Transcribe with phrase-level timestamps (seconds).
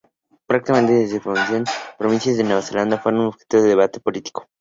[0.47, 4.47] Prácticamente desde su fundación, las provincias de Nueva Zelanda fueron objeto de debate político.